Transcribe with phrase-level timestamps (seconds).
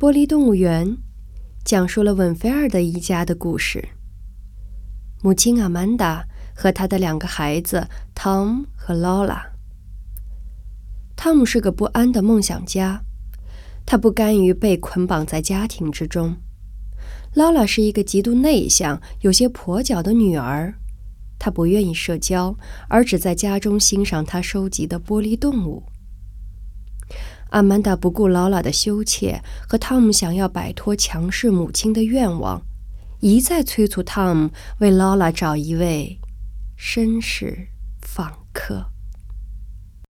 [0.00, 0.96] 玻璃动物园
[1.64, 3.88] 讲述了稳菲尔德一家的故事。
[5.24, 6.24] 母亲阿曼达
[6.54, 9.44] 和他的两个孩子汤姆和劳拉。
[11.16, 13.02] 汤姆是个不安的梦想家，
[13.84, 16.36] 他不甘于被捆绑在家庭之中。
[17.34, 20.74] 劳拉是一个极度内向、有些跛脚的女儿，
[21.40, 22.56] 她不愿意社交，
[22.88, 25.82] 而只在家中欣赏她收集的玻璃动物。
[27.50, 32.62] 阿曼达不顾劳拉的羞怯和汤姆想要摆脱强势母亲的愿望，
[33.20, 36.18] 一再催促汤姆为劳拉找一位
[36.78, 37.68] 绅士
[38.02, 38.47] 访。